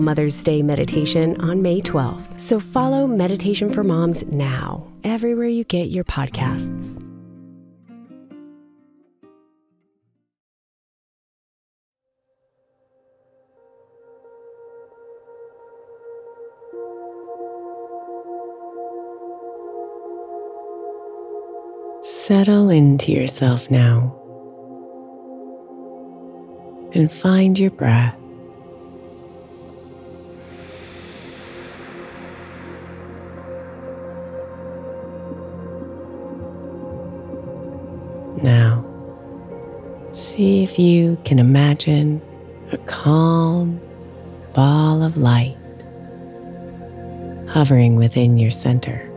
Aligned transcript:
Mother's 0.00 0.42
Day 0.42 0.62
meditation 0.62 1.40
on 1.40 1.62
May 1.62 1.80
12th. 1.80 2.40
So 2.40 2.58
follow 2.58 3.06
Meditation 3.06 3.72
for 3.72 3.84
Moms 3.84 4.24
now, 4.24 4.86
everywhere 5.04 5.48
you 5.48 5.64
get 5.64 5.90
your 5.90 6.04
podcasts. 6.04 7.00
Settle 22.02 22.70
into 22.70 23.12
yourself 23.12 23.70
now 23.70 24.18
and 26.94 27.12
find 27.12 27.58
your 27.58 27.70
breath. 27.70 28.16
If 40.64 40.78
you 40.78 41.18
can 41.26 41.38
imagine 41.38 42.22
a 42.72 42.78
calm 42.86 43.78
ball 44.54 45.02
of 45.02 45.18
light 45.18 45.58
hovering 47.46 47.96
within 47.96 48.38
your 48.38 48.50
center. 48.50 49.13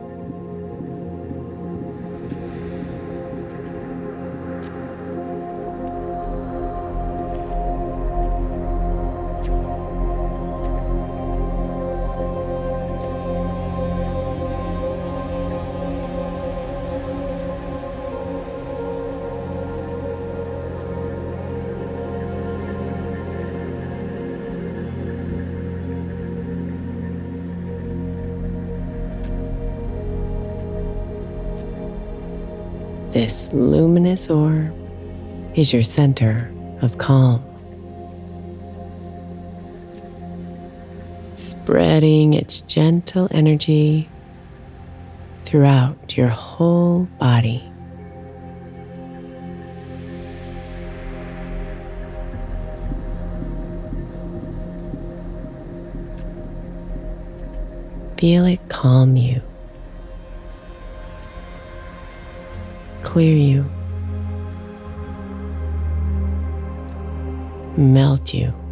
This 33.18 33.52
luminous 33.52 34.30
orb 34.30 34.72
is 35.56 35.72
your 35.72 35.82
center 35.82 36.54
of 36.80 36.98
calm, 36.98 37.42
spreading 41.34 42.34
its 42.34 42.60
gentle 42.60 43.26
energy 43.32 44.08
throughout 45.44 46.16
your 46.16 46.28
whole 46.28 47.08
body. 47.18 47.64
Feel 58.16 58.46
it 58.46 58.60
calm 58.68 59.16
you. 59.16 59.42
Clear 63.18 63.36
you, 63.36 63.64
melt 67.76 68.32
you. 68.32 68.67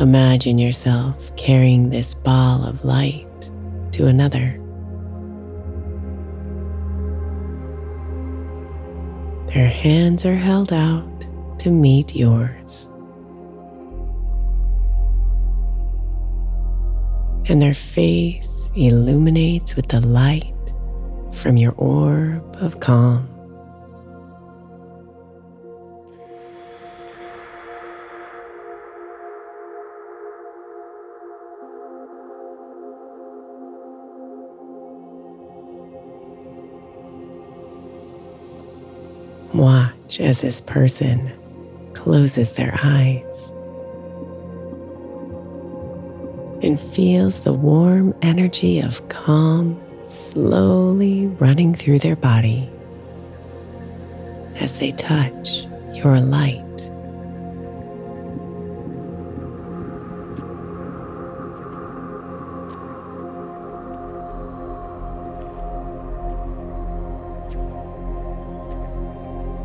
Imagine 0.00 0.58
yourself 0.58 1.34
carrying 1.36 1.90
this 1.90 2.14
ball 2.14 2.64
of 2.64 2.84
light 2.84 3.26
to 3.92 4.06
another. 4.06 4.54
Their 9.52 9.68
hands 9.68 10.24
are 10.24 10.36
held 10.36 10.72
out 10.72 11.26
to 11.60 11.70
meet 11.70 12.14
yours. 12.14 12.88
And 17.48 17.60
their 17.62 17.74
face 17.74 18.70
illuminates 18.76 19.74
with 19.74 19.88
the 19.88 20.00
light 20.00 20.54
from 21.32 21.56
your 21.56 21.72
orb 21.72 22.56
of 22.60 22.78
calm. 22.78 23.37
Watch 39.58 40.20
as 40.20 40.40
this 40.40 40.60
person 40.60 41.32
closes 41.92 42.52
their 42.52 42.78
eyes 42.80 43.50
and 46.62 46.80
feels 46.80 47.40
the 47.40 47.52
warm 47.52 48.14
energy 48.22 48.78
of 48.78 49.08
calm 49.08 49.82
slowly 50.06 51.26
running 51.26 51.74
through 51.74 51.98
their 51.98 52.14
body 52.14 52.70
as 54.54 54.78
they 54.78 54.92
touch 54.92 55.66
your 55.92 56.20
light. 56.20 56.67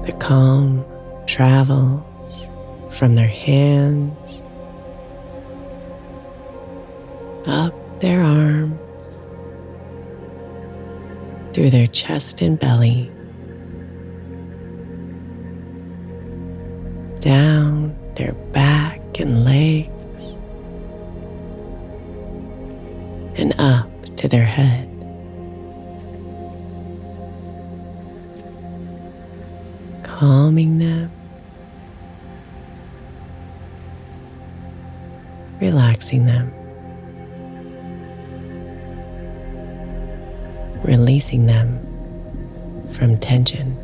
The 0.06 0.12
calm 0.20 0.84
travels 1.26 2.50
from 2.90 3.16
their 3.16 3.28
hands 3.28 4.42
up 7.48 7.74
their 8.00 8.22
arms, 8.22 8.80
through 11.54 11.70
their 11.70 11.88
chest 11.88 12.42
and 12.42 12.60
belly, 12.60 13.10
down 17.22 17.96
their 18.16 18.34
back 18.52 19.20
and 19.20 19.46
legs, 19.46 20.42
and 23.36 23.54
up 23.58 23.90
to 24.18 24.28
their 24.28 24.46
head. 24.46 24.93
Calming 30.24 30.78
them, 30.78 31.12
relaxing 35.60 36.26
them, 36.26 36.50
releasing 40.86 41.46
them 41.46 41.78
from 42.94 43.18
tension. 43.18 43.83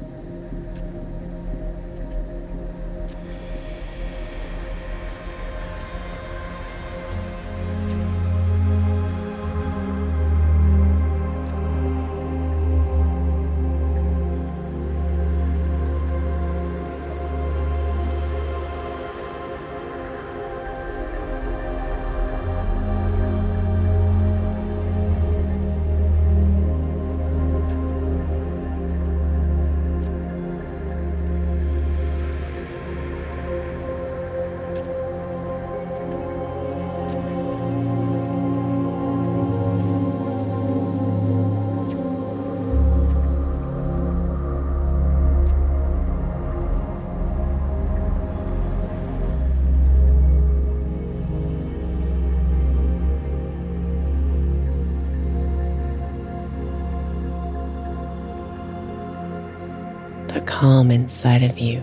Calm 60.60 60.92
inside 60.92 61.42
of 61.42 61.58
you 61.58 61.82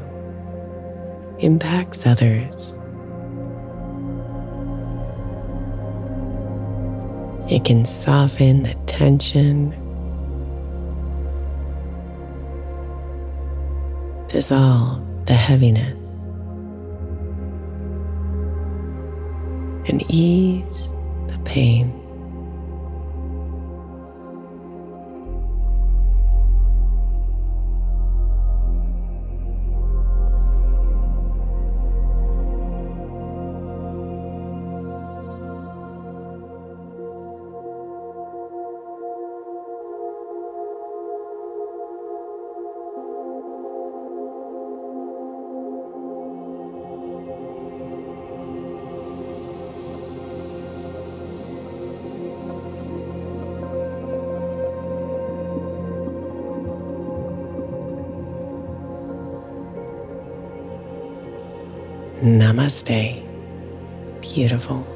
impacts 1.38 2.04
others. 2.04 2.78
It 7.50 7.64
can 7.64 7.86
soften 7.86 8.64
the 8.64 8.74
tension, 8.84 9.70
dissolve 14.28 15.00
the 15.24 15.32
heaviness, 15.32 16.06
and 19.88 20.04
ease 20.10 20.90
the 21.28 21.38
pain. 21.46 22.05
Namaste. 62.26 63.22
Beautiful. 64.20 64.95